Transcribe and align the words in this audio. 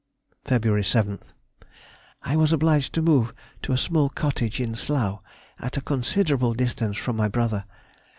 Feb. 0.47 0.61
7th.—I 0.63 2.35
was 2.35 2.51
obliged 2.51 2.91
to 2.93 3.03
move 3.03 3.35
to 3.61 3.71
a 3.71 3.77
small 3.77 4.09
cottage 4.09 4.59
in 4.59 4.73
Slough, 4.73 5.19
at 5.59 5.77
a 5.77 5.81
considerable 5.81 6.55
distance 6.55 6.97
from 6.97 7.15
my 7.17 7.27
brother. 7.27 7.65